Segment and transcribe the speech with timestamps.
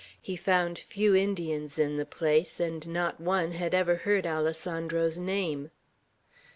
[0.19, 5.69] He found few Indians in the place, and not one had ever heard Alessandro's name.